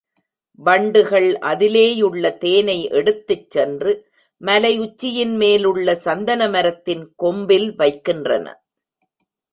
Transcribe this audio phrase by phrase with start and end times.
[0.59, 3.91] வண்டுகள் அதிலேயுள்ள தேனை எடுத்துச் சென்று
[4.41, 8.47] மலை உச்சியின் மேலுள்ள சந்தன மரத்தின் கொம்பில் வைக்கின்றன.